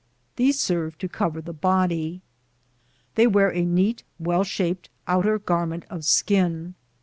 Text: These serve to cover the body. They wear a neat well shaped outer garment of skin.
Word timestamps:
These 0.35 0.59
serve 0.59 0.97
to 0.97 1.07
cover 1.07 1.41
the 1.41 1.53
body. 1.53 2.23
They 3.13 3.27
wear 3.27 3.51
a 3.53 3.63
neat 3.63 4.03
well 4.17 4.43
shaped 4.43 4.89
outer 5.05 5.37
garment 5.37 5.85
of 5.91 6.05
skin. 6.05 6.73